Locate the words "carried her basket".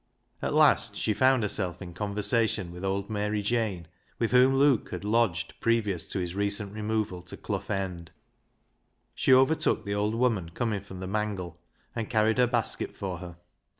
12.09-12.95